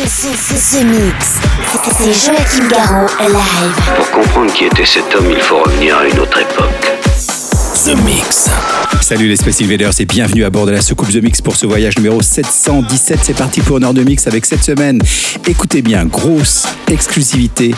[0.00, 1.40] The, Mix.
[1.98, 3.96] C'est Joachim Garraud live.
[3.96, 6.92] Pour comprendre qui était cet homme, il faut revenir à une autre époque.
[7.84, 8.48] The Mix.
[9.02, 11.66] Salut les Space Invaders et bienvenue à bord de la soucoupe The Mix pour ce
[11.66, 13.20] voyage numéro 717.
[13.22, 15.02] C'est parti pour une heure de mix avec cette semaine.
[15.46, 17.74] Écoutez bien, grosse exclusivité,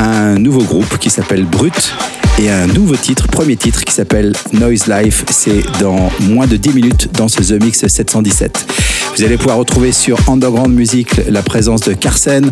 [0.00, 1.94] un nouveau groupe qui s'appelle Brut
[2.40, 5.24] et un nouveau titre, premier titre qui s'appelle Noise Life.
[5.30, 8.66] C'est dans moins de 10 minutes dans ce The Mix 717.
[9.16, 12.48] Vous allez pouvoir retrouver sur Underground Music la présence de Carsen,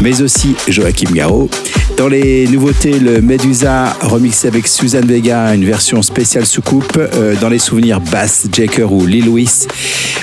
[0.00, 1.48] mais aussi Joachim Garraud.
[1.96, 6.96] Dans les nouveautés, le Medusa remixé avec Suzanne Vega, une version spéciale soucoupe.
[6.96, 9.66] Euh, dans les souvenirs, Bass Jacker ou Lil Louis,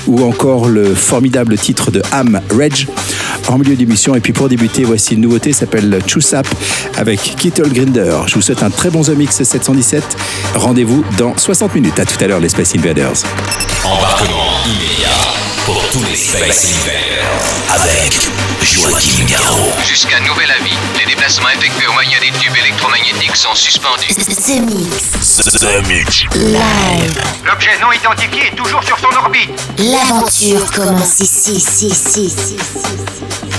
[0.07, 2.87] ou encore le formidable titre de Am Reg
[3.47, 4.15] en milieu d'émission.
[4.15, 6.47] Et puis pour débuter, voici une nouveauté, s'appelle Chusap
[6.97, 8.17] avec Kittle Grinder.
[8.27, 10.03] Je vous souhaite un très bon The Mix 717.
[10.55, 11.99] Rendez-vous dans 60 minutes.
[11.99, 13.23] À tout à l'heure, les Space Invaders.
[15.71, 17.29] Pour tous les Space Invaders
[17.69, 18.11] avec
[18.63, 19.71] Joachim Garraud.
[19.85, 24.07] Jusqu'à nouvel avis, les déplacements effectués au moyen des tubes électromagnétiques sont suspendus.
[24.07, 25.35] The Mix.
[25.59, 26.23] The Mix.
[26.33, 27.23] Live.
[27.45, 29.51] L'objet non identifié est toujours sur son orbite.
[29.77, 33.58] L'aventure commence ici, ici, ici, ici, ici.